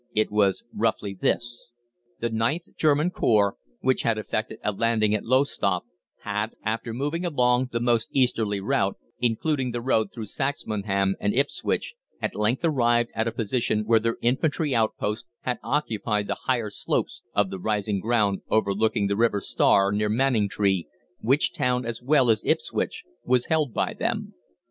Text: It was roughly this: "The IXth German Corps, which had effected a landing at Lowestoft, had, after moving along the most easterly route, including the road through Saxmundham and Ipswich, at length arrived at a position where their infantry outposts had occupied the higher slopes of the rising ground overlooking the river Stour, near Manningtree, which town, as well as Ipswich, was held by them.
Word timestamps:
It 0.15 0.31
was 0.31 0.63
roughly 0.73 1.13
this: 1.13 1.69
"The 2.21 2.31
IXth 2.31 2.75
German 2.75 3.11
Corps, 3.11 3.55
which 3.81 4.01
had 4.01 4.17
effected 4.17 4.57
a 4.63 4.71
landing 4.71 5.13
at 5.13 5.23
Lowestoft, 5.23 5.85
had, 6.23 6.55
after 6.63 6.91
moving 6.91 7.23
along 7.23 7.69
the 7.71 7.79
most 7.79 8.09
easterly 8.11 8.59
route, 8.59 8.97
including 9.19 9.69
the 9.69 9.79
road 9.79 10.11
through 10.11 10.25
Saxmundham 10.25 11.13
and 11.19 11.35
Ipswich, 11.35 11.93
at 12.19 12.33
length 12.33 12.65
arrived 12.65 13.11
at 13.13 13.27
a 13.27 13.31
position 13.31 13.83
where 13.85 13.99
their 13.99 14.17
infantry 14.23 14.73
outposts 14.73 15.29
had 15.41 15.59
occupied 15.61 16.25
the 16.25 16.37
higher 16.47 16.71
slopes 16.71 17.21
of 17.35 17.51
the 17.51 17.59
rising 17.59 17.99
ground 17.99 18.41
overlooking 18.49 19.05
the 19.05 19.15
river 19.15 19.39
Stour, 19.39 19.91
near 19.91 20.09
Manningtree, 20.09 20.87
which 21.19 21.53
town, 21.53 21.85
as 21.85 22.01
well 22.01 22.31
as 22.31 22.43
Ipswich, 22.43 23.03
was 23.23 23.45
held 23.49 23.71
by 23.71 23.93
them. 23.93 24.33